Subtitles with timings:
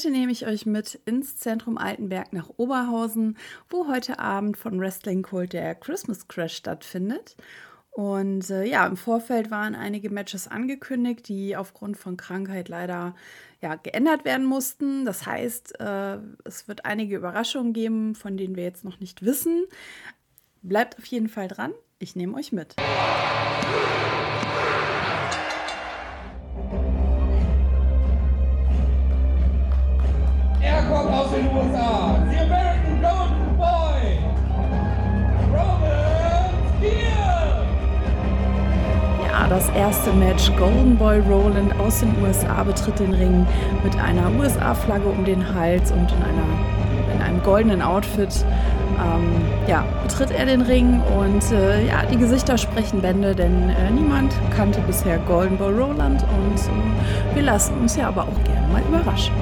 [0.00, 3.36] Heute nehme ich euch mit ins Zentrum Altenberg nach Oberhausen,
[3.68, 7.36] wo heute Abend von Wrestling Cult der Christmas Crash stattfindet.
[7.90, 13.14] Und äh, ja, im Vorfeld waren einige Matches angekündigt, die aufgrund von Krankheit leider
[13.60, 15.04] ja, geändert werden mussten.
[15.04, 19.66] Das heißt, äh, es wird einige Überraschungen geben, von denen wir jetzt noch nicht wissen.
[20.62, 21.74] Bleibt auf jeden Fall dran.
[21.98, 22.74] Ich nehme euch mit.
[30.90, 32.18] Kommt aus den USA.
[32.30, 34.18] The American Golden Boy.
[35.52, 37.64] Roman Spear.
[39.28, 40.50] Ja, das erste Match.
[40.56, 43.46] Golden Boy Roland aus den USA betritt den Ring
[43.84, 48.44] mit einer USA-Flagge um den Hals und in, einer, in einem goldenen Outfit.
[48.98, 49.30] Ähm,
[49.66, 54.34] ja, betritt er den Ring und äh, ja, die Gesichter sprechen Bände, denn äh, niemand
[54.54, 58.82] kannte bisher Golden Boy Roland und äh, wir lassen uns ja aber auch gerne mal
[58.82, 59.32] überraschen.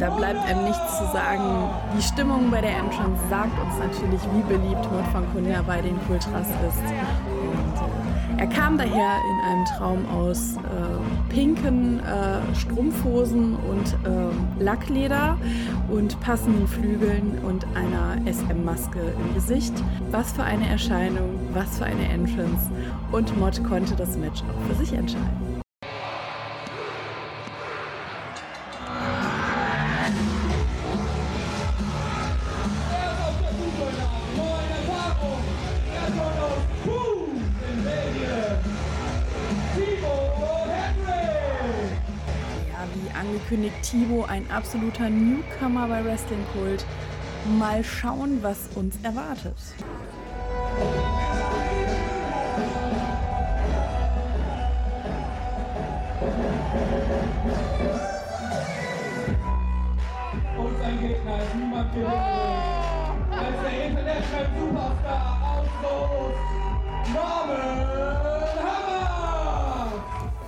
[0.00, 1.68] Da bleibt einem nichts zu sagen.
[1.94, 5.94] Die Stimmung bei der Entrance sagt uns natürlich, wie beliebt Mord van Kunda bei den
[6.06, 6.78] Kultras ist.
[6.78, 14.64] Und, äh, er kam daher in einem Traum aus äh, pinken äh, Strumpfhosen und äh,
[14.64, 15.36] Lackleder
[15.90, 19.74] und passenden Flügeln und einer SM-Maske im Gesicht.
[20.10, 22.70] Was für eine Erscheinung, was für eine Entrance.
[23.12, 25.49] Und Mod konnte das Match auch für sich entscheiden.
[43.40, 46.84] Angekündigt, Thibaut, ein absoluter Newcomer bei Wrestling Kult.
[47.58, 49.56] Mal schauen, was uns erwartet.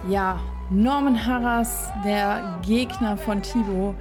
[0.09, 0.41] Ja,
[0.75, 3.95] Norman Harras, der Gegner von Thibaut,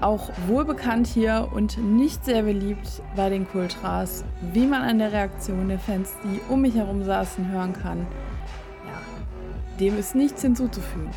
[0.00, 5.68] auch wohlbekannt hier und nicht sehr beliebt bei den Kultras, wie man an der Reaktion
[5.68, 7.98] der Fans, die um mich herum saßen, hören kann.
[8.84, 11.10] Ja, dem ist nichts hinzuzufügen.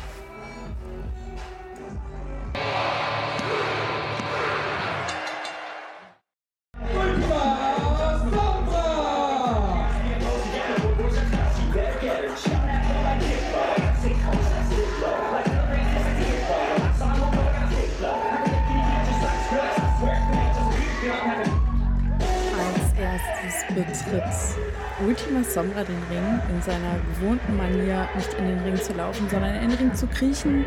[23.76, 24.22] Erstes betritt
[25.06, 29.54] Ultima Sombra den Ring in seiner gewohnten Manier, nicht in den Ring zu laufen, sondern
[29.56, 30.64] in den Ring zu kriechen,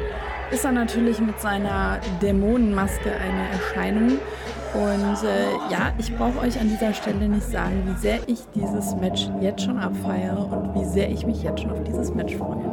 [0.51, 4.19] ist er natürlich mit seiner Dämonenmaske eine Erscheinung.
[4.75, 8.95] Und äh, ja, ich brauche euch an dieser Stelle nicht sagen, wie sehr ich dieses
[8.97, 12.68] Match jetzt schon abfeiere und wie sehr ich mich jetzt schon auf dieses Match freue.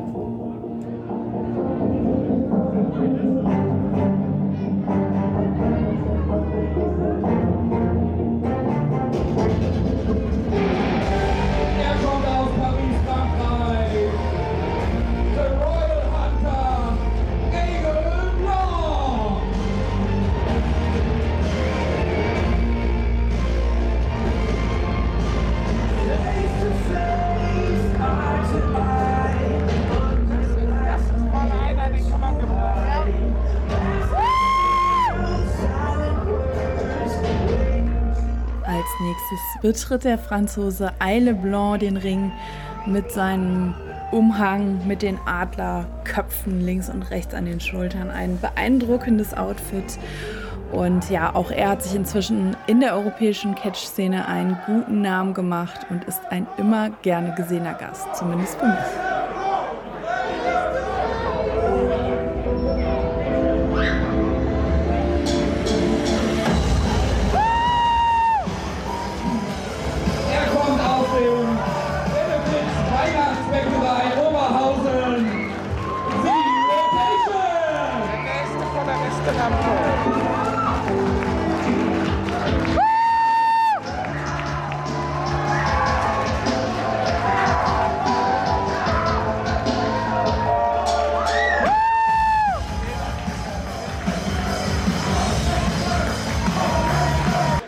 [39.63, 42.33] Betritt der Franzose Eile Blanc den Ring
[42.87, 43.75] mit seinem
[44.13, 48.11] Umhang mit den Adlerköpfen links und rechts an den Schultern.
[48.11, 49.99] Ein beeindruckendes Outfit.
[50.73, 55.87] Und ja, auch er hat sich inzwischen in der europäischen Catch-Szene einen guten Namen gemacht
[55.91, 59.05] und ist ein immer gerne gesehener Gast, zumindest für mich.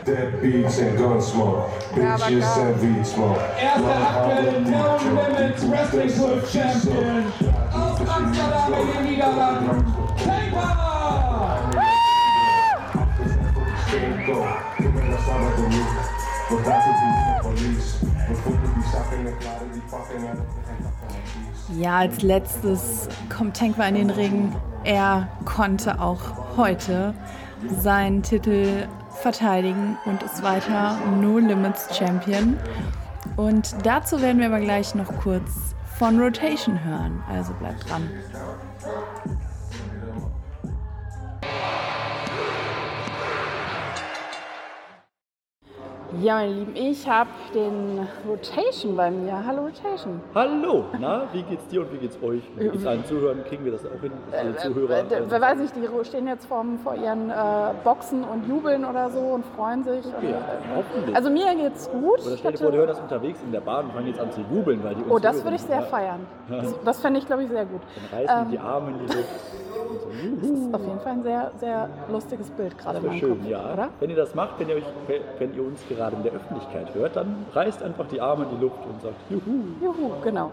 [0.08, 1.68] Der beats and gun smoke.
[1.94, 3.38] Bitches and weed smoke.
[3.60, 7.24] Er der aktuelle No Limits Wrestling World Champion
[7.74, 9.84] aus Amsterdam in den Niederlanden.
[21.78, 24.56] Ja, als letztes kommt Tankwa in den Ring.
[24.84, 27.12] Er konnte auch heute
[27.78, 32.56] seinen Titel verteidigen und ist weiter No Limits Champion.
[33.36, 37.22] Und dazu werden wir aber gleich noch kurz von Rotation hören.
[37.28, 38.08] Also bleibt dran.
[46.22, 49.44] Ja, meine Lieben, ich habe den Rotation bei mir.
[49.46, 50.20] Hallo Rotation.
[50.34, 52.42] Hallo, na, wie geht's dir und wie geht's euch?
[52.56, 55.00] Wenn wir allen zuhören, kriegen wir das auch hin, dass die Zuhörer.
[55.00, 57.34] Äh, wer weiß nicht, die stehen jetzt vorm, vor ihren äh,
[57.84, 60.06] Boxen und jubeln oder so und freuen sich.
[60.06, 60.34] Okay,
[60.74, 61.14] hoffentlich.
[61.14, 62.20] Also mir geht's gut.
[62.24, 64.20] Oder Ich stell dir vor, die hören das unterwegs in der Bahn und fangen jetzt
[64.20, 66.20] an zu jubeln, weil die uns Oh, das würde ich sehr Ja, feiern.
[66.48, 67.82] Das, das fände ich, glaube ich, sehr gut.
[68.10, 69.28] Dann reißen Ähm, die Arme in die Luft.
[70.40, 73.48] Das ist auf jeden Fall ein sehr, sehr lustiges Bild gerade Das meinem schön, Kopf,
[73.48, 73.72] ja.
[73.72, 73.88] oder?
[74.00, 74.84] Wenn ihr das macht, wenn ihr, euch,
[75.38, 78.62] wenn ihr uns gerade in der Öffentlichkeit hört, dann reißt einfach die Arme in die
[78.62, 79.64] Luft und sagt Juhu.
[79.82, 80.52] Juhu, genau.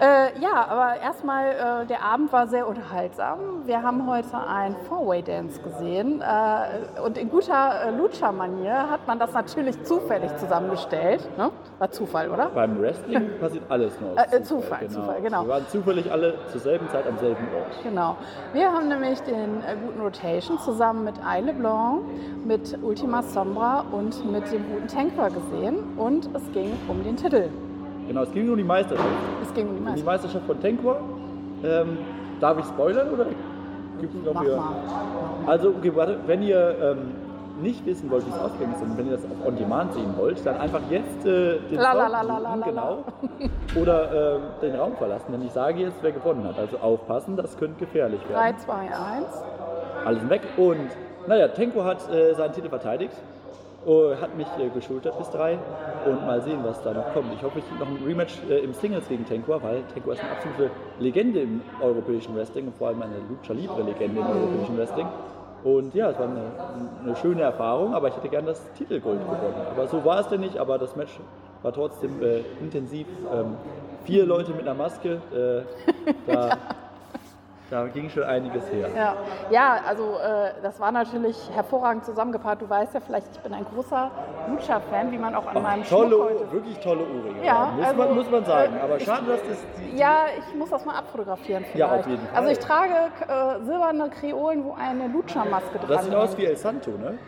[0.00, 3.38] Äh, ja, aber erstmal, äh, der Abend war sehr unterhaltsam.
[3.64, 6.20] Wir haben heute ein Four-Way-Dance gesehen.
[6.20, 11.20] Äh, und in guter äh, Lucha-Manier hat man das natürlich zufällig zusammengestellt.
[11.38, 11.50] Ne?
[11.78, 12.46] War Zufall, oder?
[12.48, 15.42] Beim Wrestling passiert alles nur aus Äh, äh, Zufall, Zufall, genau.
[15.44, 17.82] Wir waren zufällig alle zur selben Zeit am selben Ort.
[17.84, 18.16] Genau.
[18.52, 22.02] Wir haben nämlich den guten Rotation zusammen mit Aile Leblanc,
[22.44, 25.76] mit Ultima Sombra und mit dem guten Tanker gesehen.
[25.96, 27.48] Und es ging um den Titel.
[28.08, 29.08] Genau, es ging um die Meisterschaft.
[29.42, 30.06] Es ging um die Um die Meisterschaft.
[30.06, 30.96] Meisterschaft von Tenkwa.
[31.64, 31.98] Ähm,
[32.40, 33.26] darf ich spoilern oder
[34.00, 34.60] gibt es noch mal.
[35.46, 36.98] Also, okay, warte, wenn ihr ähm,
[37.62, 40.14] nicht wissen wollt, wie es ausgegangen ist und wenn ihr das auf On Demand sehen
[40.16, 43.04] wollt, dann einfach jetzt äh, den La, Sound la, suchen, genau,
[43.80, 46.58] oder ähm, den Raum verlassen, denn ich sage jetzt, wer gewonnen hat.
[46.58, 48.58] Also aufpassen, das könnte gefährlich 3, werden.
[48.58, 48.90] 2, 1.
[50.04, 50.90] Alles weg und
[51.28, 53.14] naja, Tenko hat äh, seinen Titel verteidigt.
[53.86, 55.58] Äh, hat mich äh, geschultert bis drei
[56.06, 57.32] und mal sehen, was da noch kommt.
[57.34, 60.20] Ich hoffe, ich kriege noch ein Rematch äh, im Singles gegen Tenko, weil Tenko ist
[60.20, 64.78] eine absolute Legende im europäischen Wrestling und vor allem eine Lucha Libre Legende im europäischen
[64.78, 65.06] Wrestling.
[65.64, 66.42] Und ja, es war eine,
[67.04, 69.54] eine schöne Erfahrung, aber ich hätte gern das Titelgold gewonnen.
[69.70, 71.20] Aber so war es denn nicht, aber das Match
[71.62, 73.06] war trotzdem äh, intensiv.
[73.32, 73.56] Ähm,
[74.04, 75.62] vier Leute mit einer Maske, äh,
[76.26, 76.58] da,
[77.72, 78.88] da ging schon einiges her.
[78.94, 79.16] Ja,
[79.50, 82.60] ja also äh, das war natürlich hervorragend zusammengepaart.
[82.60, 84.10] Du weißt ja vielleicht, ich bin ein großer
[84.50, 87.44] Lucha-Fan, wie man auch an meinem Tolle, Schmuck heute wirklich tolle Ohrringe.
[87.44, 88.76] Ja, muss, also, man, muss man sagen.
[88.76, 91.76] äh, Aber ich- schade, dass das die, Ja, ich muss das mal abfotografieren vielleicht.
[91.78, 92.36] Ja, auf jeden Fall.
[92.36, 96.56] Also ich trage äh, silberne Kreolen, wo eine Lucha-Maske dran das sieht aus wie El
[96.56, 97.18] Santo, ne?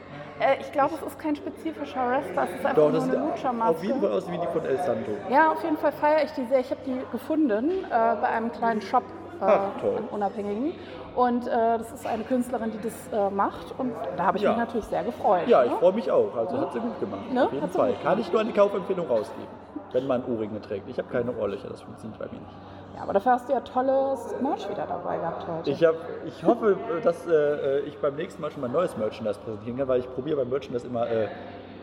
[0.41, 3.13] Äh, ich glaube, es ist kein spezifischer Wrestler, es ist einfach Doch, nur das eine
[3.13, 3.71] sieht Lucha-Maske.
[3.77, 5.11] auf jeden Fall aus wie die von El Santo.
[5.31, 6.59] Ja, auf jeden Fall feiere ich die sehr.
[6.61, 7.89] Ich habe die gefunden äh,
[8.21, 9.97] bei einem kleinen Shop, äh, Ach, toll.
[9.97, 10.73] einem Unabhängigen.
[11.15, 13.75] Und äh, das ist eine Künstlerin, die das äh, macht.
[13.79, 14.51] Und da habe ich Ja.
[14.51, 15.47] mich natürlich sehr gefreut.
[15.47, 15.67] Ja, ne?
[15.67, 16.35] ich freue mich auch.
[16.37, 17.33] Also hat sie gut gemacht.
[17.33, 17.45] Ne?
[17.45, 17.95] Auf jeden Fall.
[18.03, 19.47] Kann ich nur eine Kaufempfehlung rausgeben,
[19.93, 20.89] wenn man Ohrringe trägt.
[20.89, 22.53] Ich habe keine Ohrlöcher, das funktioniert bei mir nicht.
[22.97, 25.71] Ja, aber dafür hast du ja tolles Merch wieder dabei gehabt heute.
[25.71, 25.95] Ich, hab,
[26.27, 30.01] ich hoffe, dass äh, ich beim nächsten Mal schon mal neues Merchandise präsentieren kann, weil
[30.01, 31.27] ich probiere beim Merchandise immer äh,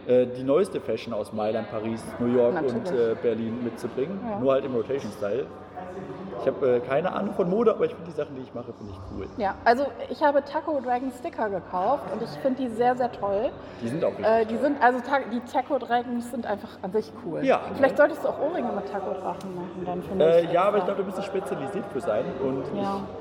[0.07, 2.91] äh, die neueste Fashion aus Mailand, Paris, New York und Natürlich.
[3.11, 4.19] äh, Berlin mitzubringen.
[4.29, 4.39] Ja.
[4.39, 5.45] Nur halt im Rotation-Style.
[6.41, 8.73] Ich habe äh, keine Ahnung von Mode, aber ich finde die Sachen, die ich mache,
[8.73, 9.27] finde ich cool.
[9.37, 13.51] ja, also ich habe Taco Dragon Sticker gekauft und ich finde die sehr, sehr toll.
[13.81, 14.25] Die sind auch richtig.
[14.25, 14.99] Äh, die sind, also
[15.31, 17.43] die Taco Dragons sind einfach an sich cool.
[17.45, 20.51] Ja, Vielleicht solltest du auch Ohrringe mit Taco Drachen machen, dann finde Äh, ich.
[20.51, 22.25] ja, aber ich glaube, da müsste spezialisiert für sein.
[22.43, 23.01] Und Ja.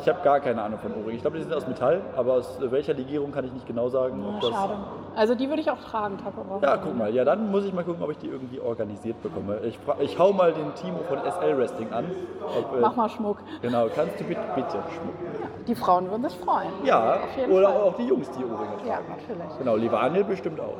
[0.00, 1.16] ich habe gar keine Ahnung von Ohrringen.
[1.16, 4.22] Ich glaube, die sind aus Metall, aber aus welcher Legierung kann ich nicht genau sagen.
[4.22, 4.74] Ja, das- schade.
[5.16, 6.60] Also die würde ich auch tragen, Taco.
[6.62, 7.12] Ja, guck mal.
[7.12, 9.58] Ja, dann muss ich mal gucken, ob ich die irgendwie organisiert bekomme.
[9.64, 12.04] Ich, ich hau mal den Timo von SL Wrestling an.
[12.58, 13.38] Ob, äh, Mach mal Schmuck.
[13.62, 15.48] Genau, kannst du bitte, bitte schmucken?
[15.66, 16.70] Die Frauen würden sich freuen.
[16.84, 17.18] Ja,
[17.50, 17.82] oder Fall.
[17.82, 18.88] auch die Jungs, die Ohrringe tragen.
[18.88, 19.58] Ja, natürlich.
[19.58, 20.76] Genau, Livanil bestimmt auch.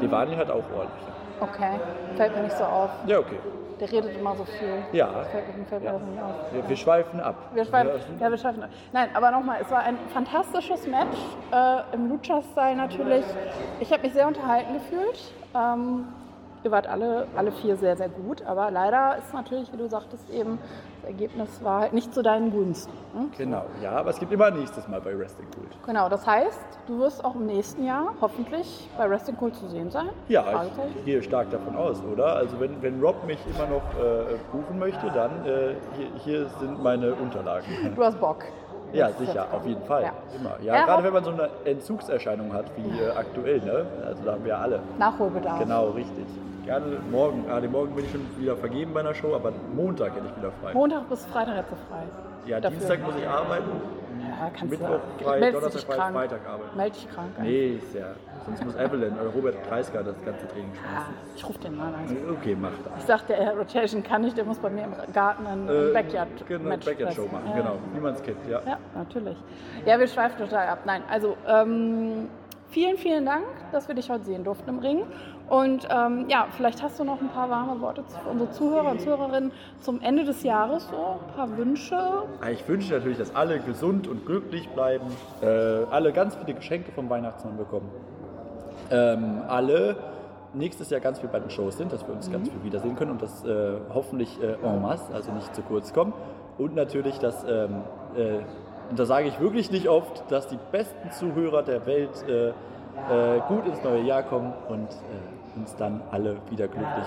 [0.00, 1.17] Livanil hat auch Ohrlöcher.
[1.40, 1.78] Okay,
[2.16, 2.90] fällt mir nicht so auf.
[3.06, 3.38] Ja, okay.
[3.80, 4.82] Der redet immer so viel.
[4.92, 5.06] Ja.
[5.30, 6.52] Fällt, mir- fällt mir das nicht auf.
[6.52, 7.36] Wir, wir schweifen ab.
[7.54, 8.64] Wir schweifen, Ja, ja, wir schweifen.
[8.92, 11.16] Nein, aber nochmal, es war ein fantastisches Match
[11.52, 13.24] äh, im Lucha-Style natürlich.
[13.78, 15.32] Ich habe mich sehr unterhalten gefühlt.
[15.54, 16.08] Ähm,
[16.64, 20.28] ihr wart alle, alle vier sehr, sehr gut, aber leider ist natürlich, wie du sagtest,
[20.30, 20.58] eben
[21.02, 22.92] das Ergebnis war halt nicht zu deinen Gunsten.
[23.14, 23.28] Ne?
[23.36, 25.68] Genau, ja, aber es gibt immer ein nächstes Mal bei Wrestling Kult.
[25.86, 29.90] Genau, das heißt, du wirst auch im nächsten Jahr hoffentlich bei Wrestling Cool zu sehen
[29.90, 30.08] sein.
[30.28, 30.44] Ja,
[30.96, 32.36] ich gehe stark davon aus, oder?
[32.36, 36.82] Also wenn, wenn Rob mich immer noch äh, buchen möchte, dann äh, hier, hier sind
[36.82, 37.66] meine Unterlagen.
[37.94, 38.44] Du hast Bock.
[38.92, 40.02] Ja, sicher, auf jeden Fall.
[40.04, 40.12] Ja.
[40.38, 40.56] Immer.
[40.62, 43.86] Ja, Ja, gerade wenn man so eine Entzugserscheinung hat wie äh, aktuell, ne?
[44.06, 44.80] Also da haben wir alle.
[44.98, 45.58] Nachholbedarf.
[45.60, 46.26] Genau, richtig.
[46.64, 47.44] Gerne morgen.
[47.50, 50.36] Ah, den morgen bin ich schon wieder vergeben bei einer Show, aber Montag hätte ich
[50.36, 50.72] wieder frei.
[50.74, 52.02] Montag bis Freitag hättest du frei.
[52.46, 52.78] Ja, Dafür.
[52.78, 53.70] Dienstag muss ich arbeiten.
[54.38, 55.24] Ja, kannst Mittwoch du.
[55.24, 56.14] frei, Meldest Donnerstag frei, krank.
[56.16, 56.76] Freitag arbeiten.
[56.76, 57.28] Meld dich krank.
[57.42, 58.06] Nee, ist ja.
[58.46, 61.14] Sonst muss Evelyn oder Robert Kreisker das ganze Training Ja, schmeißen.
[61.36, 61.94] ich rufe den mal an.
[62.02, 62.14] Also.
[62.32, 63.06] Okay, mach Ich das.
[63.06, 66.68] sagte, der Rotation kann nicht, der muss bei mir im Garten ein Äh, Backyard genau,
[66.68, 67.34] Match Backyard-Show fressen.
[67.34, 67.56] machen, Ja.
[67.62, 67.76] genau.
[67.94, 68.60] Wie man es kennt, ja.
[68.66, 69.36] Ja, natürlich.
[69.84, 70.80] Ja, wir schweifen total ab.
[70.84, 72.28] Nein, also ähm,
[72.68, 75.02] vielen, vielen Dank, dass wir dich heute sehen durften im Ring.
[75.48, 79.00] Und ähm, ja, vielleicht hast du noch ein paar warme Worte für unsere Zuhörer und
[79.00, 81.96] Zuhörerinnen zum Ende des Jahres, so ein paar Wünsche.
[82.52, 85.06] Ich wünsche natürlich, dass alle gesund und glücklich bleiben,
[85.40, 85.46] äh,
[85.90, 87.90] alle ganz viele Geschenke vom Weihnachtsmann bekommen,
[88.90, 89.96] ähm, alle
[90.52, 93.12] nächstes Jahr ganz viel bei den Shows sind, dass wir uns ganz viel wiedersehen können
[93.12, 96.12] und das äh, hoffentlich äh, en masse, also nicht zu kurz kommen.
[96.58, 97.82] Und natürlich, dass, ähm,
[98.16, 98.40] äh,
[98.90, 103.40] und da sage ich wirklich nicht oft, dass die besten Zuhörer der Welt äh, äh,
[103.48, 107.06] gut ins neue Jahr kommen und äh, uns dann alle wieder glücklich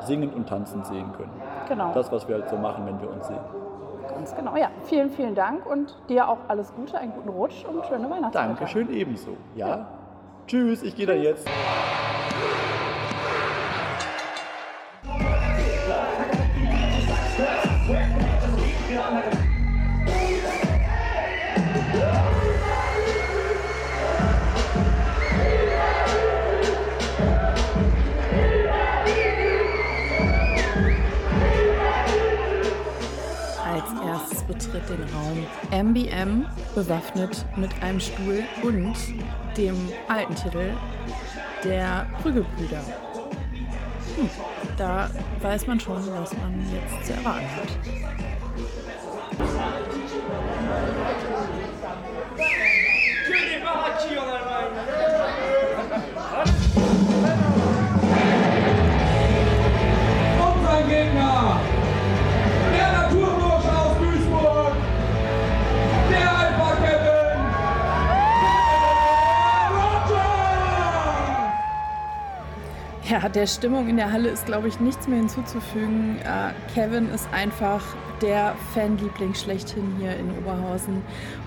[0.00, 1.32] singen und tanzen sehen können.
[1.68, 3.38] Genau, Das, was wir halt so machen, wenn wir uns sehen.
[4.14, 4.56] ganz genau.
[4.56, 8.48] Ja, vielen, vielen Dank und dir auch alles Gute, einen guten Rutsch und schöne Weihnachtstage.
[8.48, 9.36] Dankeschön ebenso.
[9.54, 9.86] Ja?
[10.46, 11.46] Tschüss, ich gehe da jetzt.
[36.92, 38.94] Bewaffnet mit einem Stuhl und
[39.56, 39.76] dem
[40.08, 40.72] alten Titel
[41.64, 42.80] der Prügelbrüder.
[44.16, 44.28] Hm,
[44.76, 45.08] da
[45.40, 48.21] weiß man schon, was man jetzt zu erwarten hat.
[73.12, 76.16] Ja, der Stimmung in der Halle ist, glaube ich, nichts mehr hinzuzufügen.
[76.20, 77.84] Äh, Kevin ist einfach
[78.22, 81.02] der Fanliebling schlechthin hier in Oberhausen.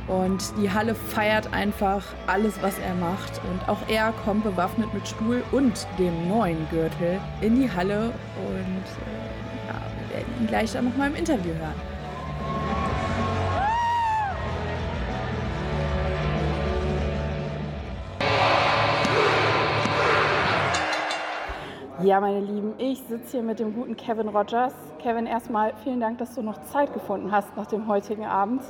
[0.07, 3.41] Und die Halle feiert einfach alles, was er macht.
[3.49, 8.13] Und auch er kommt bewaffnet mit Stuhl und dem neuen Gürtel in die Halle.
[8.45, 11.94] Und äh, ja, wir werden ihn gleich dann nochmal im Interview hören.
[22.05, 24.75] Ja, meine Lieben, ich sitze hier mit dem guten Kevin Rogers.
[24.99, 28.61] Kevin, erstmal vielen Dank, dass du noch Zeit gefunden hast nach dem heutigen Abend.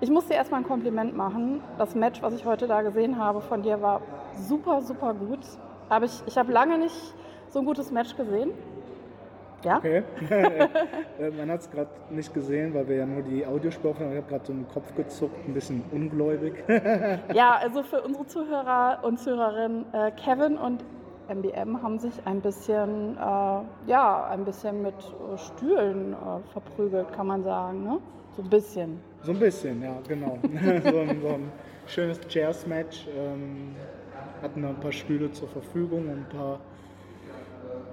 [0.00, 1.60] Ich muss dir erstmal ein Kompliment machen.
[1.76, 4.00] Das Match, was ich heute da gesehen habe von dir, war
[4.34, 5.40] super, super gut.
[5.90, 6.96] Hab ich ich habe lange nicht
[7.50, 8.52] so ein gutes Match gesehen.
[9.62, 9.76] Ja?
[9.76, 10.02] Okay.
[11.20, 14.12] Äh, Man hat es gerade nicht gesehen, weil wir ja nur die Audiospur haben.
[14.12, 16.64] Ich habe gerade so den Kopf gezuckt, ein bisschen ungläubig.
[17.34, 20.82] Ja, also für unsere Zuhörer und Zuhörerinnen, äh, Kevin und
[21.30, 27.28] MBM haben sich ein bisschen, äh, ja, ein bisschen mit äh, Stühlen äh, verprügelt, kann
[27.28, 27.98] man sagen, ne?
[28.36, 29.00] So ein bisschen.
[29.22, 30.38] so ein bisschen, ja, genau.
[30.42, 31.52] so, ein, so ein
[31.86, 33.06] schönes Chairs-Match.
[33.16, 33.74] Ähm,
[34.42, 36.60] hatten ein paar Stühle zur Verfügung und ein paar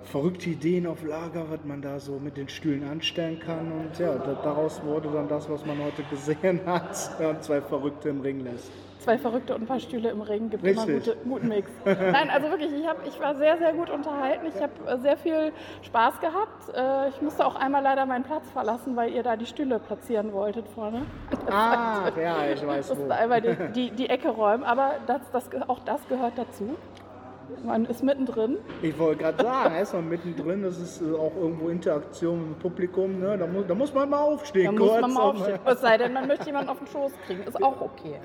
[0.08, 3.72] verrückte Ideen auf Lager, was man da so mit den Stühlen anstellen kann.
[3.72, 6.88] Und ja, da, daraus wurde dann das, was man heute gesehen hat.
[7.20, 8.72] Ja, zwei Verrückte im Ring lässt.
[9.00, 11.16] Zwei Verrückte und ein paar Stühle im Ring gibt immer Richtig.
[11.16, 11.72] gute, guten Mix.
[11.86, 14.46] Nein, also wirklich, ich, hab, ich war sehr, sehr gut unterhalten.
[14.48, 15.52] Ich habe äh, sehr viel
[15.84, 16.76] Spaß gehabt.
[16.76, 20.34] Äh, ich musste auch einmal leider meinen Platz verlassen, weil ihr da die Stühle platzieren
[20.34, 21.04] wolltet vorne.
[21.50, 23.12] Ah, ja, ich weiß musste wo.
[23.12, 26.76] einmal die, die, die Ecke räumen, aber das, das, auch das gehört dazu.
[27.64, 28.58] Man ist mittendrin.
[28.82, 32.60] Ich wollte gerade sagen, ist noch mittendrin, das ist äh, auch irgendwo Interaktion mit dem
[32.60, 33.38] Publikum, ne?
[33.38, 34.66] da, muss, da muss man mal aufstehen.
[34.66, 35.60] Da muss man kurz, mal aufstehen.
[35.66, 37.44] Es sei denn, man möchte jemanden auf den Schoß kriegen.
[37.44, 38.16] Ist auch okay.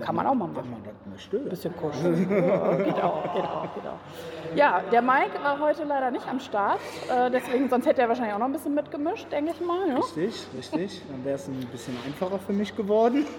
[0.00, 0.70] Kann man auch mal Wenn machen.
[0.70, 1.36] man das möchte.
[1.38, 2.28] Ein bisschen kuscheln.
[2.46, 4.54] Ja, geht auch, geht auch, geht auch.
[4.56, 6.78] Ja, der Mike war heute leider nicht am Start.
[7.08, 9.88] Äh, deswegen, sonst hätte er wahrscheinlich auch noch ein bisschen mitgemischt, denke ich mal.
[9.88, 9.96] Ne?
[9.96, 11.02] Richtig, richtig.
[11.10, 13.24] Dann wäre es ein bisschen einfacher für mich geworden.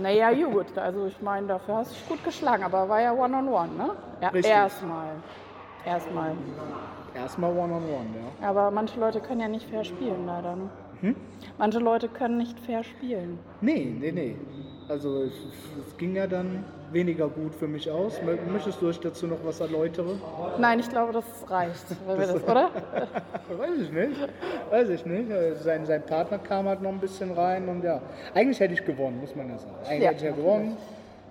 [0.00, 0.76] Naja, gut.
[0.78, 3.90] Also ich meine, dafür hast du dich gut geschlagen, aber war ja One-on-One, ne?
[4.20, 4.52] Ja, Richtig.
[4.52, 5.08] erstmal.
[5.84, 6.32] Erstmal.
[7.14, 8.06] Erstmal One-on-One,
[8.40, 8.48] ja.
[8.48, 10.56] Aber manche Leute können ja nicht fair spielen, leider.
[10.56, 10.70] Ne?
[11.00, 11.16] Hm?
[11.58, 13.38] Manche Leute können nicht fair spielen.
[13.60, 14.36] Nee, nee, nee.
[14.88, 15.32] Also es,
[15.98, 18.20] ging ja dann weniger gut für mich aus.
[18.20, 20.20] Mö- Möchtest du euch dazu noch was erläutern?
[20.58, 22.70] Nein, ich glaube, das reicht, wenn wir das, oder?
[23.58, 24.16] Weiß ich nicht.
[24.70, 25.30] Weiß ich nicht.
[25.30, 28.00] Äh, Sein, sein Partner kam halt noch ein bisschen rein und ja.
[28.34, 29.74] Eigentlich hätte ich gewonnen, muss man ja sagen.
[29.86, 30.76] Eigentlich Ja, hätte ich ja gewonnen.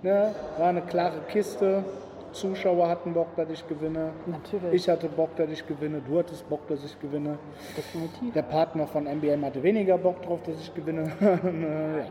[0.02, 0.34] Ne?
[0.58, 1.82] War eine klare Kiste.
[2.30, 4.10] Zuschauer hatten Bock, dass ich gewinne.
[4.26, 4.82] Natürlich.
[4.84, 6.00] Ich hatte Bock, dass ich gewinne.
[6.06, 7.38] Du hattest Bock, dass ich gewinne.
[7.76, 8.34] Definitiv.
[8.34, 11.10] Der Partner von MBM hatte weniger Bock drauf, dass ich gewinne.
[11.42, 12.04] Ne, ja.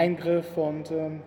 [0.00, 1.22] Eingriff und ähm,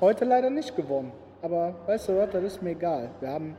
[0.00, 1.10] heute leider nicht gewonnen.
[1.42, 3.08] Aber weißt du was, das ist mir egal.
[3.20, 3.56] Wir haben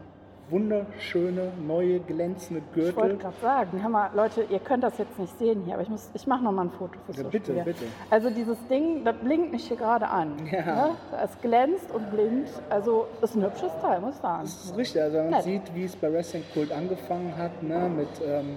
[0.49, 3.17] wunderschöne, neue, glänzende Ich wollte Gürtel.
[3.17, 6.09] gerade sagen, hör mal, Leute, ihr könnt das jetzt nicht sehen hier, aber ich, muss-
[6.13, 7.63] ich mache noch mal ein Foto fürs Ja, Social bitte, Media.
[7.65, 7.83] bitte.
[8.09, 10.33] Also dieses Ding, das blinkt mich hier gerade an.
[10.49, 10.63] Ja.
[10.87, 10.89] Ne?
[11.23, 12.49] Es glänzt und blinkt.
[12.69, 14.43] Also ist ein hübsches Teil, muss ich sagen.
[14.43, 15.43] Das ist richtig, also man Nett.
[15.43, 18.55] sieht, wie es bei Wrestling Kult angefangen hat, ne, mit ähm,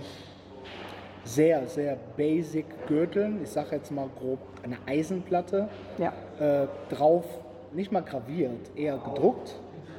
[1.35, 3.41] sehr, sehr basic Gürteln.
[3.43, 5.69] Ich sage jetzt mal grob eine Eisenplatte.
[5.99, 6.13] Ja.
[6.41, 7.25] äh, drauf,
[7.73, 9.55] nicht mal graviert, eher gedruckt.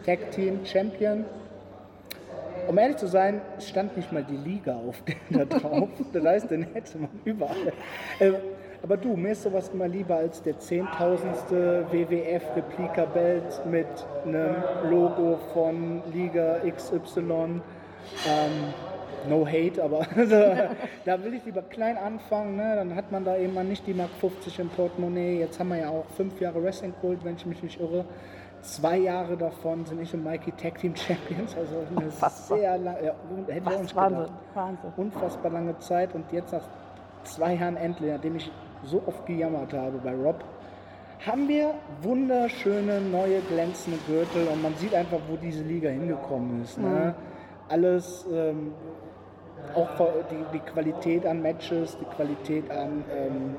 [0.06, 1.26] Tag Team Champion.
[2.68, 5.90] Um ehrlich zu sein, stand nicht mal die Liga auf der da drauf.
[6.14, 7.74] Das heißt, den hätte man überall.
[8.20, 8.34] Äh,
[8.84, 13.88] aber du, mir ist sowas immer lieber als der zehntausendste WWF-Replika-Belt mit
[14.26, 14.56] einem
[14.90, 17.22] Logo von Liga XY.
[17.22, 17.62] Ähm,
[19.28, 20.36] no hate, aber also,
[21.06, 22.56] da will ich lieber klein anfangen.
[22.56, 22.75] Ne?
[22.75, 25.40] Dann hat man da eben mal nicht die Mark 50 im Portemonnaie.
[25.40, 28.06] Jetzt haben wir ja auch fünf Jahre Wrestling Kult, wenn ich mich nicht irre.
[28.62, 31.56] Zwei Jahre davon sind ich und Mikey Tag Team Champions.
[31.58, 32.58] Also eine Unfassbar.
[32.58, 33.13] sehr lange, ja,
[33.48, 34.34] hätte ich auch Was, nicht Wahnsinn, gedacht.
[34.54, 34.94] Wahnsinn.
[34.98, 36.68] Unfassbar lange Zeit und jetzt nach
[37.24, 38.51] zwei Jahren endlich, nachdem ich
[38.84, 40.44] so oft gejammert habe bei Rob,
[41.25, 46.80] haben wir wunderschöne neue glänzende Gürtel und man sieht einfach, wo diese Liga hingekommen ist.
[46.80, 47.13] Ne?
[47.70, 48.74] Alles, ähm,
[49.75, 49.89] auch
[50.30, 53.56] die, die Qualität an Matches, die Qualität an ähm,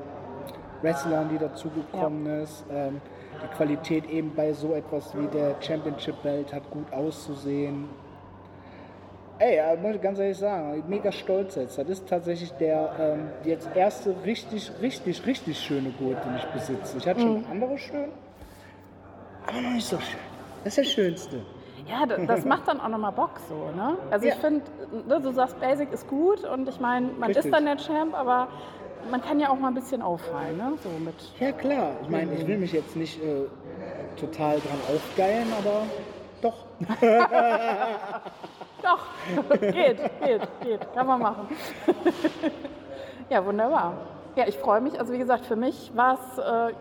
[0.81, 3.01] Wrestlern, die dazugekommen ist, ähm,
[3.41, 7.89] die Qualität eben bei so etwas wie der Championship Belt hat gut auszusehen.
[9.39, 11.77] Ey, ja, muss ich ganz ehrlich sagen, mega stolz jetzt.
[11.77, 16.97] Das ist tatsächlich der ähm, jetzt erste richtig, richtig, richtig schöne Gurt, den ich besitze.
[16.97, 18.09] Ich hatte schon andere schön,
[19.47, 20.19] aber noch nicht so schön.
[20.63, 21.41] Das ist der schönste.
[21.87, 23.97] Ja, das macht dann auch nochmal Bock so, ne?
[24.11, 24.39] Also ich Ja.
[24.39, 24.63] finde,
[25.07, 27.45] ne, du sagst, Basic ist gut und ich meine, man Richtig.
[27.45, 28.47] ist dann der Champ, aber
[29.09, 30.73] man kann ja auch mal ein bisschen auffallen, ne?
[30.81, 31.15] So mit.
[31.39, 33.45] Ja klar, ich meine, ich will mich jetzt nicht äh,
[34.19, 35.83] total dran aufgeilen, aber
[36.41, 36.65] doch.
[38.83, 38.99] Doch,
[39.61, 41.47] geht, geht, geht, kann man machen.
[43.29, 43.93] ja, wunderbar.
[44.35, 44.99] Ja, ich freue mich.
[44.99, 46.73] Also wie gesagt, für mich war es äh,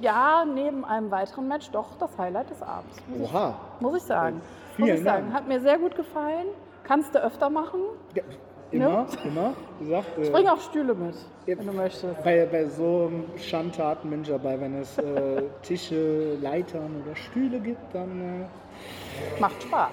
[0.00, 2.96] ja neben einem weiteren Match doch das Highlight des Abends.
[3.06, 3.54] Muss, Oha.
[3.76, 4.40] ich, muss ich sagen.
[4.76, 5.24] Vielen muss ich sagen.
[5.26, 5.34] Dank.
[5.34, 6.46] Hat mir sehr gut gefallen.
[6.84, 7.80] Kannst du öfter machen.
[8.14, 8.22] Ja,
[8.70, 9.52] immer, immer.
[9.78, 11.14] Wie gesagt, äh, Bring auch Stühle mit,
[11.46, 12.24] wenn du möchtest.
[12.24, 17.94] bei, bei so Schandtaten bin ich dabei, wenn es äh, Tische, Leitern oder Stühle gibt,
[17.94, 19.90] dann äh, Macht Spaß.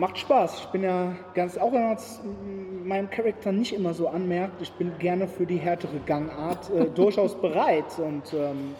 [0.00, 0.60] Macht Spaß.
[0.60, 2.20] Ich bin ja ganz, auch wenn man es
[2.86, 7.34] meinem Charakter nicht immer so anmerkt, ich bin gerne für die härtere Gangart äh, durchaus
[7.34, 8.74] bereit und ähm,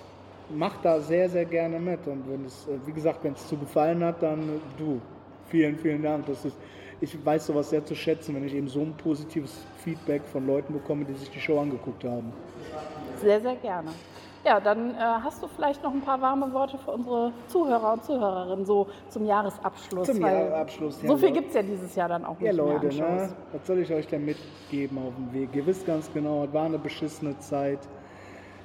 [0.49, 2.07] mach da sehr, sehr gerne mit.
[2.07, 4.99] Und wenn es, äh, wie gesagt, wenn es zu gefallen hat, dann äh, du.
[5.51, 6.25] Vielen, vielen Dank.
[6.25, 6.57] Das ist,
[7.03, 10.73] ich weiß sowas sehr zu schätzen, wenn ich eben so ein positives Feedback von Leuten
[10.73, 12.33] bekomme, die sich die Show angeguckt haben.
[13.21, 13.91] Sehr, sehr gerne.
[14.45, 18.05] Ja, dann äh, hast du vielleicht noch ein paar warme Worte für unsere Zuhörer und
[18.05, 20.07] Zuhörerinnen so zum Jahresabschluss.
[20.07, 21.41] Zum Jahresabschluss, ja, So viel Leute.
[21.41, 23.33] gibt es ja dieses Jahr dann auch nicht Ja, mehr Leute, an ne?
[23.53, 25.51] Was soll ich euch denn mitgeben auf dem Weg?
[25.55, 27.81] Ihr wisst ganz genau, es war eine beschissene Zeit.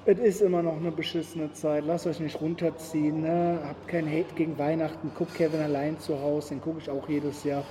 [0.07, 1.83] Es ist immer noch eine beschissene Zeit.
[1.85, 3.21] Lasst euch nicht runterziehen.
[3.21, 3.59] Ne?
[3.67, 5.11] Habt keinen Hate gegen Weihnachten.
[5.17, 6.49] Guckt Kevin allein zu Hause.
[6.49, 7.63] Den gucke ich auch jedes Jahr.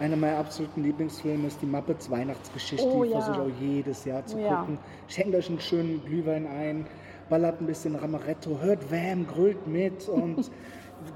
[0.00, 2.84] Einer meiner absoluten Lieblingsfilme ist die Muppets Weihnachtsgeschichte.
[2.86, 3.20] Oh, die ja.
[3.20, 4.56] versuche ich auch jedes Jahr zu Oh, ja.
[4.56, 4.78] gucken.
[5.08, 6.86] Schenkt euch einen schönen Glühwein ein.
[7.28, 8.58] Ballert ein bisschen Ramaretto.
[8.60, 10.50] Hört Wham, grüllt mit und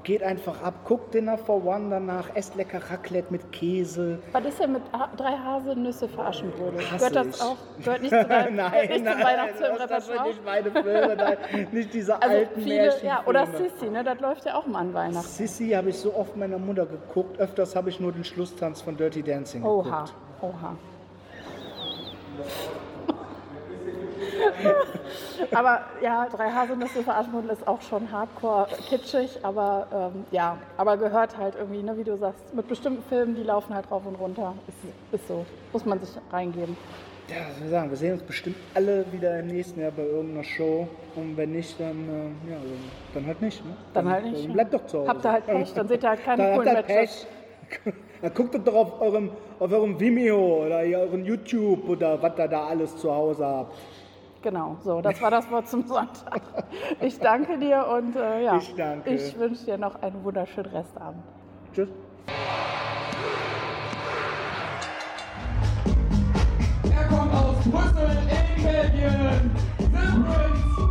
[0.03, 0.73] geht einfach ab.
[0.85, 2.29] Guckt Dinner for One danach.
[2.35, 4.19] Esst lecker Raclette mit Käse.
[4.31, 4.83] Was ist denn mit
[5.17, 6.79] drei Haselnüsse Aschenbrödel?
[6.91, 7.41] Hasse Gehört das ich.
[7.41, 7.57] auch?
[7.83, 11.93] Gehört nicht zu deinem nein, nicht nein, Weihnachtsfilm das, sind nicht meine Filme, nein, nicht
[11.93, 13.47] diese Also alten viele, ja, oder.
[13.47, 14.03] Sissy, ne?
[14.03, 15.27] Das läuft ja auch mal an Weihnachten.
[15.27, 18.95] Sissy habe ich so oft meiner Mutter geguckt, öfters habe ich nur den Schlusstanz von
[18.95, 20.13] Dirty Dancing Oha, geguckt.
[20.41, 20.75] oha.
[25.53, 30.97] aber ja, drei Haselnüsse für Aschenbrödel ist auch schon hardcore kitschig, aber ähm, ja, aber
[30.97, 34.15] gehört halt irgendwie, ne, wie du sagst, mit bestimmten Filmen, die laufen halt rauf und
[34.15, 34.53] runter.
[34.67, 36.75] Ist, ist so, muss man sich reingeben.
[37.29, 40.03] Ja, was soll ich sagen, wir sehen uns bestimmt alle wieder im nächsten Jahr bei
[40.03, 43.63] irgendeiner Show und wenn nicht, dann, äh, ja, dann- dann halt nicht.
[43.65, 43.71] Ne?
[43.93, 44.45] Dann halt nicht.
[44.45, 45.09] Dann bleibt doch zu Hause.
[45.09, 47.25] Habt ihr halt Pech, dann seht ihr halt keine Dann habt coolen ihr Matches.
[47.25, 47.93] Pech.
[48.21, 52.65] Dann guckt doch auf eurem, auf eurem Vimeo oder euren YouTube oder was ihr da
[52.67, 53.73] alles zu Hause habt.
[54.41, 56.41] Genau, so, das war das Wort zum Sonntag.
[56.99, 58.73] Ich danke dir und äh, ja, Ich
[59.05, 61.23] ich wünsche dir noch einen wunderschönen Restabend.
[61.73, 61.89] Tschüss.
[66.91, 68.17] Er kommt aus Brüssel
[68.57, 69.51] in Belgien.
[70.77, 70.90] The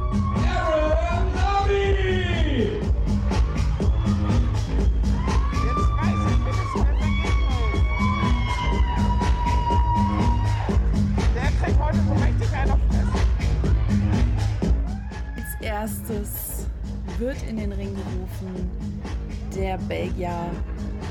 [19.88, 20.50] Belgier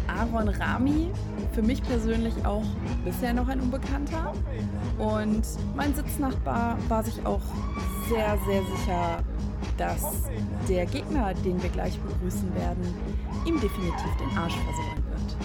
[0.08, 1.12] Aaron Rami.
[1.54, 2.66] Für mich persönlich auch
[3.04, 4.34] bisher noch ein Unbekannter.
[4.98, 5.44] Und
[5.76, 7.42] mein Sitznachbar war sich auch
[8.10, 9.24] sehr, sehr sicher,
[9.78, 10.24] dass
[10.68, 12.94] der Gegner, den wir gleich begrüßen werden,
[13.46, 15.38] ihm definitiv den Arsch versohlen wird.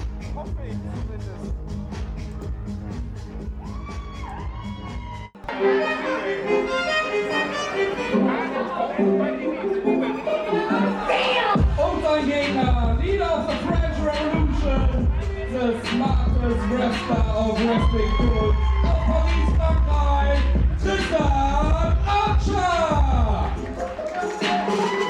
[16.71, 20.39] Wrestler of Tools, aus Paris, Frankreich,
[20.83, 23.51] Tristan Archer.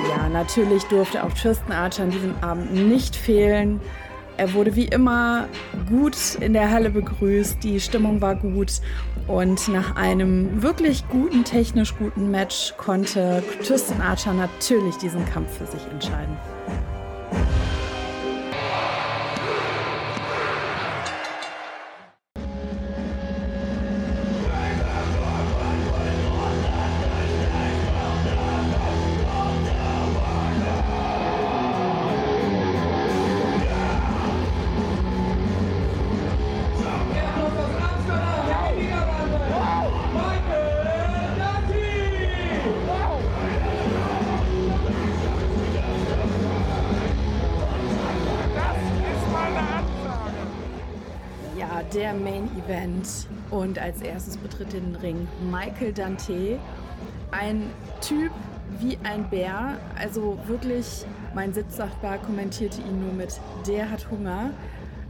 [0.09, 3.81] Ja, natürlich durfte auch Tristan Archer an diesem Abend nicht fehlen.
[4.37, 5.47] Er wurde wie immer
[5.89, 8.81] gut in der Halle begrüßt, die Stimmung war gut
[9.29, 15.67] und nach einem wirklich guten, technisch guten Match konnte Tristan Archer natürlich diesen Kampf für
[15.67, 16.37] sich entscheiden.
[53.55, 56.59] Und als erstes betritt den Ring Michael Dante.
[57.31, 58.33] Ein Typ
[58.81, 59.79] wie ein Bär.
[59.97, 61.05] Also wirklich,
[61.37, 64.51] mein Sitznachbar kommentierte ihn nur mit, der hat Hunger.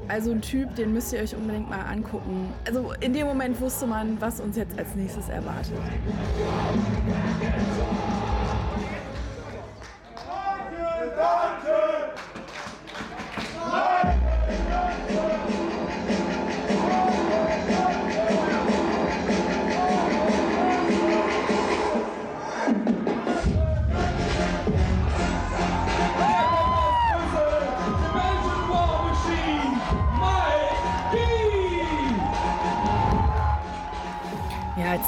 [0.09, 2.53] Also ein Typ, den müsst ihr euch unbedingt mal angucken.
[2.67, 5.73] Also in dem Moment wusste man, was uns jetzt als nächstes erwartet.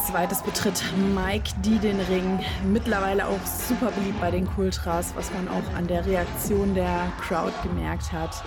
[0.06, 0.82] Als zweites betritt
[1.14, 2.38] Mike D den Ring.
[2.64, 7.52] Mittlerweile auch super beliebt bei den Kultras, was man auch an der Reaktion der Crowd
[7.62, 8.42] gemerkt hat.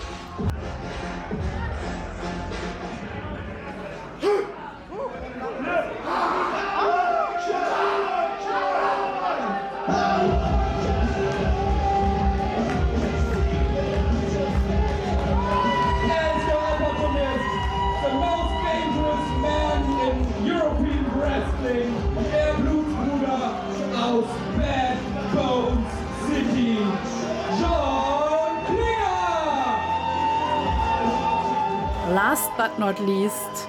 [32.40, 33.68] Last but not least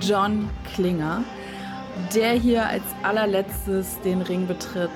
[0.00, 1.22] John Klinger,
[2.14, 4.90] der hier als allerletztes den Ring betritt.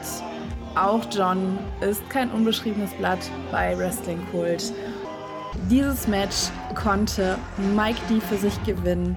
[0.75, 3.19] Auch John ist kein unbeschriebenes Blatt
[3.53, 4.73] bei Wrestling Kult.
[5.71, 7.37] Dieses Match konnte
[7.75, 9.15] Mike D für sich gewinnen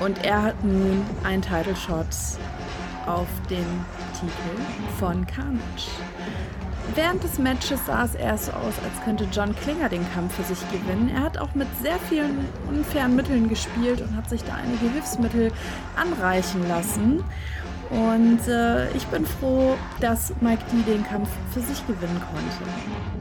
[0.00, 2.06] und er hat nun einen Title Shot
[3.06, 3.66] auf den
[4.12, 4.60] Titel
[4.98, 5.88] von Carnage.
[6.94, 10.42] Während des Matches sah es erst so aus, als könnte John Klinger den Kampf für
[10.42, 11.10] sich gewinnen.
[11.14, 15.52] Er hat auch mit sehr vielen unfairen Mitteln gespielt und hat sich da einige Hilfsmittel
[15.94, 17.22] anreichen lassen.
[17.90, 23.19] Und äh, ich bin froh, dass Mike D den Kampf für sich gewinnen konnte.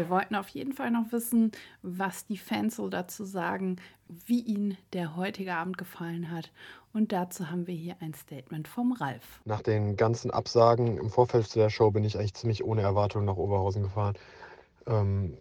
[0.00, 3.76] Wir wollten auf jeden Fall noch wissen, was die Fans so dazu sagen,
[4.08, 6.50] wie ihnen der heutige Abend gefallen hat.
[6.94, 9.42] Und dazu haben wir hier ein Statement vom Ralf.
[9.44, 13.26] Nach den ganzen Absagen im Vorfeld zu der Show bin ich eigentlich ziemlich ohne Erwartung
[13.26, 14.14] nach Oberhausen gefahren.
[14.86, 15.36] Ähm,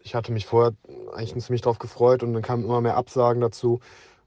[0.00, 0.74] ich hatte mich vorher
[1.14, 3.80] eigentlich ziemlich drauf gefreut und dann kamen immer mehr Absagen dazu.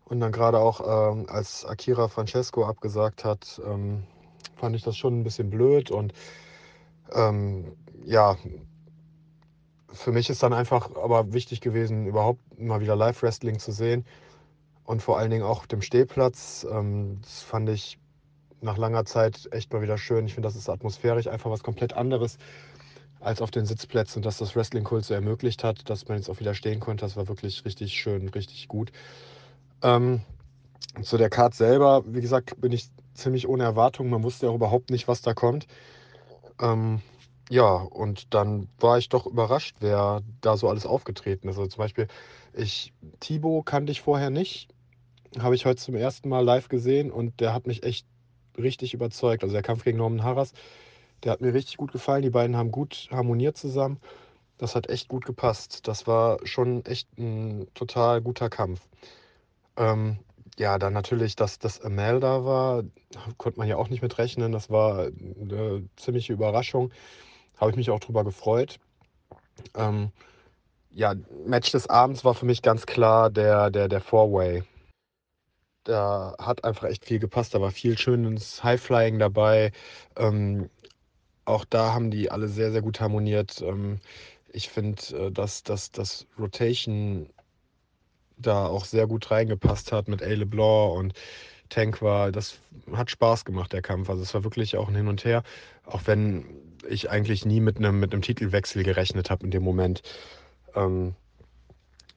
[0.06, 4.02] Und dann gerade auch, ähm, als Akira Francesco abgesagt hat, ähm,
[4.56, 5.92] fand ich das schon ein bisschen blöd.
[5.92, 6.12] Und
[7.14, 8.36] ähm, ja,
[9.92, 14.06] für mich ist dann einfach aber wichtig gewesen, überhaupt mal wieder Live-Wrestling zu sehen.
[14.86, 16.66] und vor allen Dingen auch auf dem Stehplatz.
[16.70, 17.98] Ähm, das fand ich
[18.62, 20.26] nach langer Zeit echt mal wieder schön.
[20.26, 22.38] Ich finde, das ist atmosphärisch einfach was komplett anderes
[23.20, 26.30] als auf den Sitzplätzen und dass das Wrestling Kult so ermöglicht hat, dass man jetzt
[26.30, 27.06] auch wieder stehen konnte.
[27.06, 28.92] Das war wirklich richtig schön, richtig gut.
[29.82, 30.22] Ähm,
[31.02, 34.10] zu der Card selber, wie gesagt, bin ich ziemlich ohne Erwartung.
[34.10, 35.68] Man wusste ja auch überhaupt nicht, was da kommt.
[36.62, 37.02] Ähm,
[37.50, 41.58] ja, und dann war ich doch überrascht, wer da so alles aufgetreten ist.
[41.58, 42.08] Also zum Beispiel,
[42.54, 44.70] ich, Thibaut kannte ich vorher nicht.
[45.40, 48.08] Habe ich heute zum ersten Mal live gesehen und der hat mich echt
[48.58, 49.44] richtig überzeugt.
[49.44, 50.54] Also der Kampf gegen Norman Harras,
[51.24, 52.22] der hat mir richtig gut gefallen.
[52.22, 54.00] Die beiden haben gut harmoniert zusammen.
[54.58, 55.88] Das hat echt gut gepasst.
[55.88, 58.88] Das war schon echt ein total guter Kampf.
[59.78, 60.20] Ähm,
[60.58, 62.84] ja, dann natürlich, dass das Amel da war,
[63.38, 64.52] konnte man ja auch nicht mit rechnen.
[64.54, 65.08] Das war
[65.42, 66.92] eine ziemliche Überraschung.
[67.58, 68.80] Habe ich mich auch drüber gefreut.
[69.76, 70.12] Ähm,
[70.92, 71.14] ja,
[71.46, 74.64] Match des Abends war für mich ganz klar der, der, der Four-Way.
[75.84, 77.54] Da hat einfach echt viel gepasst.
[77.54, 79.72] Da war viel schönes High-Flying dabei.
[80.16, 80.70] Ähm,
[81.46, 83.62] auch da haben die alle sehr, sehr gut harmoniert.
[83.62, 84.00] Ähm,
[84.52, 87.30] ich finde, äh, dass, dass das Rotation
[88.38, 90.28] da auch sehr gut reingepasst hat mit A.
[90.28, 91.14] LeBlanc und
[91.70, 92.60] Tank war, das
[92.94, 94.10] hat Spaß gemacht, der Kampf.
[94.10, 95.44] Also es war wirklich auch ein Hin und Her,
[95.86, 96.46] auch wenn
[96.90, 100.02] ich eigentlich nie mit einem, mit Titelwechsel gerechnet habe in dem Moment.
[100.76, 101.16] Ähm,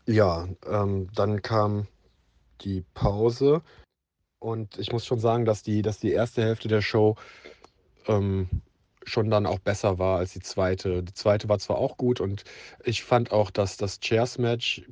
[0.06, 1.86] ja, ähm, dann kam
[2.62, 3.62] die Pause
[4.38, 7.16] und ich muss schon sagen, dass die, dass die erste Hälfte der Show
[8.06, 8.48] ähm,
[9.04, 11.02] schon dann auch besser war als die zweite.
[11.02, 12.44] Die zweite war zwar auch gut und
[12.84, 14.82] ich fand auch, dass das Chairs-Match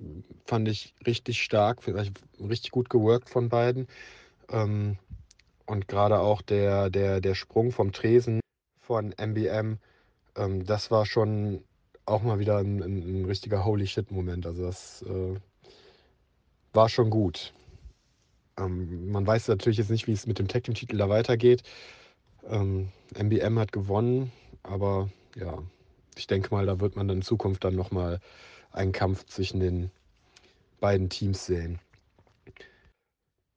[0.45, 3.87] fand ich richtig stark, vielleicht richtig gut geworkt von beiden.
[4.51, 4.99] Ähm,
[5.67, 8.41] und gerade auch der, der, der Sprung vom Tresen
[8.87, 9.79] von MBM,
[10.37, 11.64] ähm, das war schon
[12.07, 14.46] auch mal wieder ein, ein, ein richtiger Holy Shit-Moment.
[14.46, 15.35] Also das äh,
[16.72, 17.53] war schon gut.
[18.57, 21.62] Ähm, man weiß natürlich jetzt nicht, wie es mit dem Tag Team-Titel da weitergeht.
[22.49, 24.31] Ähm, MBM hat gewonnen,
[24.62, 25.59] aber ja,
[26.16, 28.20] ich denke mal, da wird man in Zukunft dann nochmal
[28.70, 29.90] einen Kampf zwischen den
[30.79, 31.81] beiden Teams sehen.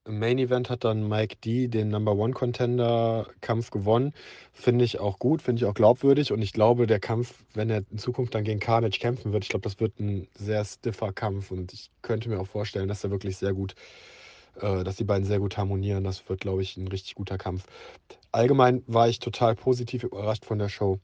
[0.05, 4.13] Im Main Event hat dann Mike D den Number One Contender Kampf gewonnen.
[4.53, 7.83] Finde ich auch gut, finde ich auch glaubwürdig und ich glaube, der Kampf, wenn er
[7.91, 11.51] in Zukunft dann gegen Carnage kämpfen wird, ich glaube, das wird ein sehr stiffer Kampf
[11.51, 13.75] und ich könnte mir auch vorstellen, dass er wirklich sehr gut
[14.62, 16.03] äh, dass die beiden sehr gut harmonieren.
[16.03, 17.65] Das wird, glaube ich, ein richtig guter Kampf.
[18.31, 20.99] Allgemein war ich total positiv überrascht von der Show.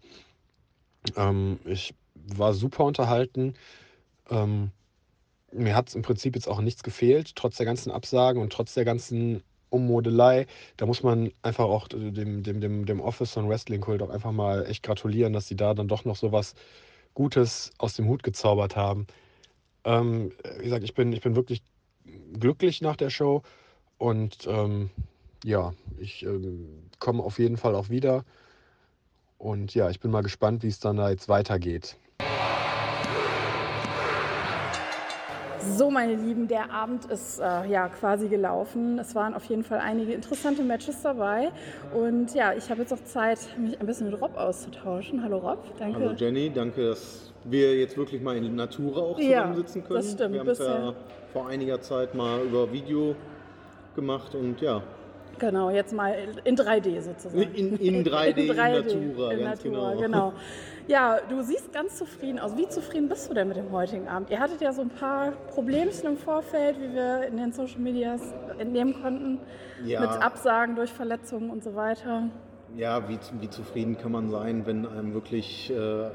[1.15, 3.53] Ähm, ich war super unterhalten.
[4.29, 4.71] Ähm,
[5.57, 8.73] mir hat es im Prinzip jetzt auch nichts gefehlt, trotz der ganzen Absagen und trotz
[8.73, 10.47] der ganzen Ummodelei.
[10.77, 14.31] Da muss man einfach auch dem, dem, dem, dem Office von Wrestling Kult auch einfach
[14.31, 16.55] mal echt gratulieren, dass sie da dann doch noch so was
[17.13, 19.07] Gutes aus dem Hut gezaubert haben.
[19.83, 21.61] Ähm, wie gesagt, ich bin, ich bin wirklich
[22.39, 23.43] glücklich nach der Show
[23.97, 24.89] und ähm,
[25.43, 28.25] ja, ich ähm, komme auf jeden Fall auch wieder.
[29.37, 31.97] Und ja, ich bin mal gespannt, wie es dann da jetzt weitergeht.
[35.73, 38.99] So, meine Lieben, der Abend ist äh, ja quasi gelaufen.
[38.99, 41.51] Es waren auf jeden Fall einige interessante Matches dabei.
[41.93, 45.23] Und ja, ich habe jetzt auch Zeit, mich ein bisschen mit Rob auszutauschen.
[45.23, 45.99] Hallo Rob, danke.
[45.99, 49.95] Hallo Jenny, danke, dass wir jetzt wirklich mal in Natura auch zusammensitzen können.
[49.95, 50.33] Ja, das stimmt.
[50.33, 50.93] Wir haben es ja
[51.33, 53.15] vor einiger Zeit mal über Video
[53.95, 54.81] gemacht und ja,
[55.37, 57.53] Genau, jetzt mal in 3D sozusagen.
[57.53, 60.01] In, in 3D, in, 3D, in Natura, in ganz Natura, genau.
[60.01, 60.33] genau.
[60.87, 62.55] Ja, du siehst ganz zufrieden aus.
[62.55, 64.29] Wie zufrieden bist du denn mit dem heutigen Abend?
[64.29, 68.21] Ihr hattet ja so ein paar Problemchen im Vorfeld, wie wir in den Social Medias
[68.59, 69.39] entnehmen konnten,
[69.83, 70.01] Ja.
[70.01, 72.29] mit Absagen durch Verletzungen und so weiter.
[72.75, 76.09] Ja, wie, wie zufrieden kann man sein, wenn einem wirklich äh,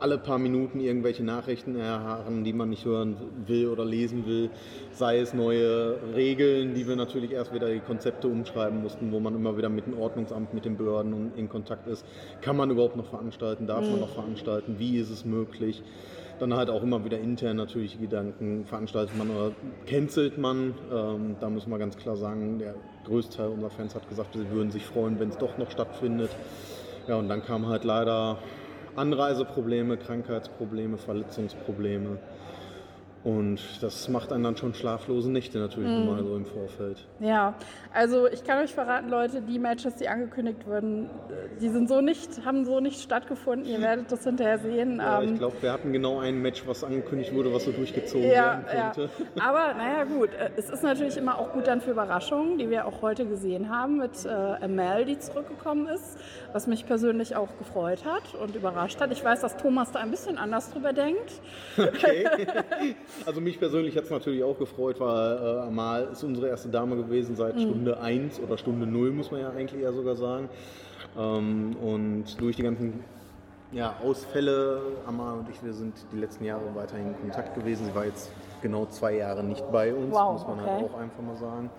[0.00, 4.50] alle paar Minuten irgendwelche Nachrichten erharren, die man nicht hören will oder lesen will.
[4.92, 9.34] Sei es neue Regeln, die wir natürlich erst wieder die Konzepte umschreiben mussten, wo man
[9.34, 12.04] immer wieder mit dem Ordnungsamt, mit den Behörden in Kontakt ist.
[12.40, 13.66] Kann man überhaupt noch veranstalten?
[13.66, 14.76] Darf man noch veranstalten?
[14.78, 15.82] Wie ist es möglich?
[16.38, 19.52] Dann halt auch immer wieder intern natürlich Gedanken, veranstaltet man oder
[19.86, 20.74] cancelt man.
[20.92, 22.74] Ähm, da müssen wir ganz klar sagen, der
[23.06, 26.30] größte Teil unserer Fans hat gesagt, sie würden sich freuen, wenn es doch noch stattfindet.
[27.08, 28.36] Ja, und dann kamen halt leider
[28.96, 32.18] Anreiseprobleme, Krankheitsprobleme, Verletzungsprobleme.
[33.26, 35.96] Und das macht einen dann schon schlaflose Nächte natürlich Mhm.
[36.08, 37.04] immer so im Vorfeld.
[37.18, 37.54] Ja,
[37.92, 41.10] also ich kann euch verraten, Leute, die Matches, die angekündigt wurden,
[41.60, 43.66] die sind so nicht, haben so nicht stattgefunden.
[43.68, 44.98] Ihr werdet das hinterher sehen.
[45.00, 48.28] Ja, Ähm, ich glaube, wir hatten genau ein Match, was angekündigt wurde, was so durchgezogen
[48.28, 48.92] Ja, werden ja.
[48.94, 49.10] könnte.
[49.40, 50.28] Aber naja, gut.
[50.34, 53.70] äh, Es ist natürlich immer auch gut dann für Überraschungen, die wir auch heute gesehen
[53.70, 56.16] haben mit äh, Amel, die zurückgekommen ist,
[56.52, 59.10] was mich persönlich auch gefreut hat und überrascht hat.
[59.10, 61.32] Ich weiß, dass Thomas da ein bisschen anders drüber denkt.
[63.24, 66.96] Also mich persönlich hat es natürlich auch gefreut, weil äh, Amal ist unsere erste Dame
[66.96, 70.48] gewesen seit Stunde 1 oder Stunde 0, muss man ja eigentlich eher sogar sagen.
[71.18, 73.02] Ähm, und durch die ganzen
[73.72, 77.86] ja, Ausfälle, Amal und ich, wir sind die letzten Jahre weiterhin in Kontakt gewesen.
[77.86, 78.30] Sie war jetzt
[78.62, 80.68] genau zwei Jahre nicht bei uns, Wow, muss man okay.
[80.70, 81.70] halt auch einfach mal sagen.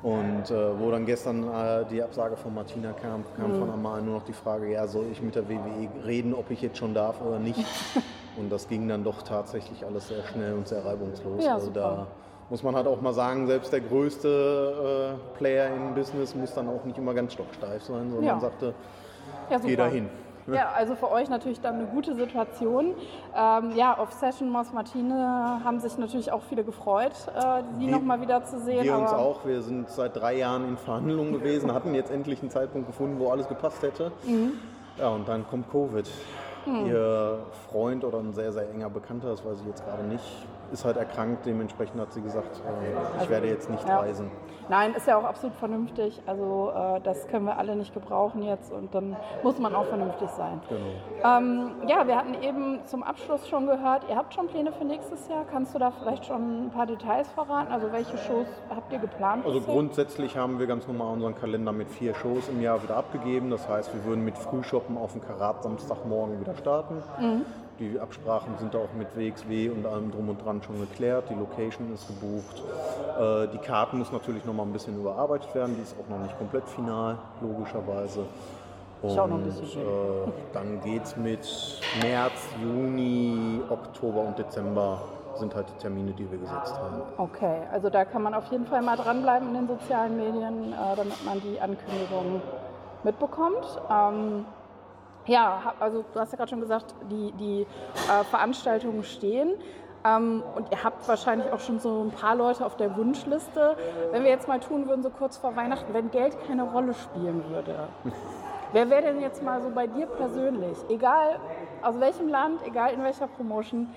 [0.00, 3.58] Und äh, wo dann gestern äh, die Absage von Martina kam, kam Mhm.
[3.60, 6.62] von Amal nur noch die Frage, ja, soll ich mit der WWE reden, ob ich
[6.62, 7.58] jetzt schon darf oder nicht?
[8.38, 11.44] und das ging dann doch tatsächlich alles sehr schnell und sehr reibungslos.
[11.44, 12.06] Ja, also da
[12.50, 16.68] muss man halt auch mal sagen, selbst der größte äh, Player im Business muss dann
[16.68, 18.40] auch nicht immer ganz stocksteif sein, sondern Ja.
[18.40, 18.74] sagte,
[19.50, 20.08] Ja, geh dahin.
[20.50, 22.94] Ja, also für euch natürlich dann eine gute Situation.
[23.36, 28.22] Ähm, ja, auf Session Moss Martine haben sich natürlich auch viele gefreut, äh, sie nochmal
[28.22, 28.82] wieder zu sehen.
[28.82, 29.44] Wir uns auch.
[29.44, 33.30] Wir sind seit drei Jahren in Verhandlungen gewesen, hatten jetzt endlich einen Zeitpunkt gefunden, wo
[33.30, 34.10] alles gepasst hätte.
[34.24, 34.52] Mhm.
[34.98, 36.08] Ja, und dann kommt Covid.
[36.66, 37.38] Ihr
[37.70, 40.96] Freund oder ein sehr, sehr enger Bekannter, das weiß ich jetzt gerade nicht, ist halt
[40.96, 41.46] erkrankt.
[41.46, 44.00] Dementsprechend hat sie gesagt, äh, ich werde jetzt nicht ja.
[44.00, 44.30] reisen.
[44.68, 46.20] Nein, ist ja auch absolut vernünftig.
[46.26, 50.28] Also äh, das können wir alle nicht gebrauchen jetzt und dann muss man auch vernünftig
[50.30, 50.60] sein.
[50.68, 51.38] Genau.
[51.38, 55.26] Ähm, ja, wir hatten eben zum Abschluss schon gehört, ihr habt schon Pläne für nächstes
[55.28, 55.44] Jahr.
[55.50, 57.72] Kannst du da vielleicht schon ein paar Details verraten?
[57.72, 59.46] Also welche Shows habt ihr geplant?
[59.46, 59.74] Also bisher?
[59.74, 63.50] grundsätzlich haben wir ganz normal unseren Kalender mit vier Shows im Jahr wieder abgegeben.
[63.50, 67.02] Das heißt, wir würden mit Frühshoppen auf dem Karat Samstagmorgen wieder starten.
[67.78, 71.30] Die Absprachen sind auch mit WXW und allem drum und dran schon geklärt.
[71.30, 72.62] Die Location ist gebucht.
[73.18, 75.76] Äh, Die Karten muss natürlich noch mal ein bisschen überarbeitet werden.
[75.76, 78.26] Die ist auch noch nicht komplett final, logischerweise.
[79.00, 79.84] Und auch noch ein bisschen äh,
[80.52, 85.00] dann geht es mit März, Juni, Oktober und Dezember
[85.36, 87.02] sind halt die Termine, die wir gesetzt haben.
[87.16, 90.96] Okay, also da kann man auf jeden Fall mal dranbleiben in den sozialen Medien, äh,
[90.96, 92.42] damit man die Ankündigungen
[93.04, 93.80] mitbekommt.
[93.88, 94.44] Ähm,
[95.28, 99.54] ja, also du hast ja gerade schon gesagt, die, die äh, Veranstaltungen stehen.
[100.04, 103.76] Ähm, und ihr habt wahrscheinlich auch schon so ein paar Leute auf der Wunschliste.
[104.10, 107.44] Wenn wir jetzt mal tun würden, so kurz vor Weihnachten, wenn Geld keine Rolle spielen
[107.50, 107.88] würde,
[108.72, 111.40] wer wäre denn jetzt mal so bei dir persönlich, egal
[111.82, 113.88] aus welchem Land, egal in welcher Promotion,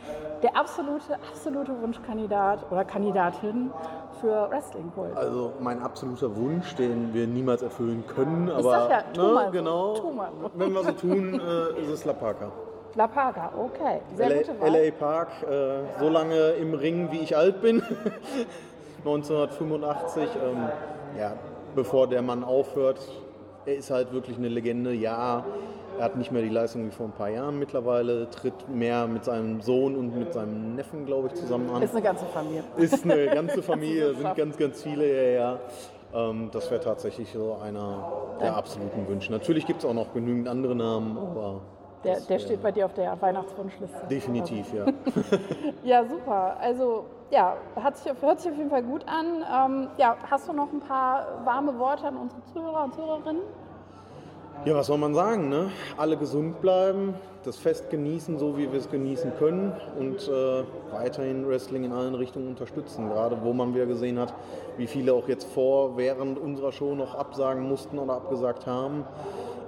[0.44, 3.72] der absolute, absolute Wunschkandidat oder Kandidatin
[4.22, 5.18] für Wrestling Kult?
[5.18, 9.52] Also mein absoluter Wunsch, den wir niemals erfüllen können, aber sag ja, tu ne, mal
[9.52, 12.52] genau, tu mal wenn wir so tun, äh, ist es La Parka.
[12.96, 14.70] La Paga, okay, sehr LA, gute Wahl.
[14.70, 17.82] LA Park, äh, so lange im Ring, wie ich alt bin,
[19.06, 20.70] 1985, ähm,
[21.18, 21.34] ja,
[21.74, 23.00] bevor der Mann aufhört,
[23.66, 25.46] er ist halt wirklich eine Legende, ja,
[25.97, 29.23] er hat nicht mehr die Leistung wie vor ein paar Jahren mittlerweile, tritt mehr mit
[29.25, 31.82] seinem Sohn und mit seinem Neffen, glaube ich, zusammen an.
[31.82, 32.63] Ist eine ganze Familie.
[32.77, 35.39] Ist eine ganze Familie, sind ganz, ganz viele, ja,
[36.13, 36.30] ja.
[36.30, 39.32] Ähm, das wäre tatsächlich so einer der absoluten Wünsche.
[39.32, 41.62] Natürlich gibt es auch noch genügend andere Namen, aber
[42.04, 44.08] Der, der steht bei dir auf der Weihnachtswunschliste.
[44.10, 44.86] definitiv, ja.
[45.84, 46.58] Ja, super.
[46.60, 49.43] Also, ja, hat sich, hört sich auf jeden Fall gut an.
[49.56, 53.41] Ähm, ja, hast du noch ein paar warme Worte an unsere Zuhörer und Zuhörerinnen?
[54.64, 55.72] Ja, was soll man sagen, ne?
[55.98, 61.48] Alle gesund bleiben, das Fest genießen, so wie wir es genießen können und äh, weiterhin
[61.48, 63.10] Wrestling in allen Richtungen unterstützen.
[63.10, 64.36] Gerade wo man wieder gesehen hat,
[64.78, 69.04] wie viele auch jetzt vor, während unserer Show noch absagen mussten oder abgesagt haben.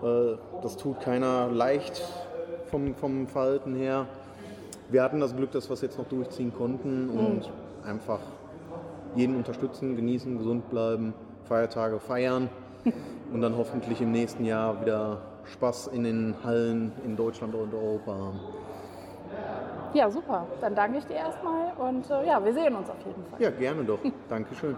[0.04, 2.04] Äh, das tut keiner leicht
[2.70, 4.06] vom, vom Verhalten her.
[4.90, 7.50] Wir hatten das Glück, dass wir es jetzt noch durchziehen konnten und
[7.84, 8.20] einfach
[9.16, 11.16] jeden unterstützen, genießen, gesund bleiben,
[11.46, 12.50] Feiertage feiern
[13.32, 18.12] und dann hoffentlich im nächsten Jahr wieder Spaß in den Hallen in Deutschland und Europa
[18.12, 18.40] haben.
[19.94, 20.48] Ja, super.
[20.62, 23.42] Dann danke ich dir erstmal und äh, ja, wir sehen uns auf jeden Fall.
[23.42, 24.00] Ja, gerne doch.
[24.30, 24.76] Dankeschön.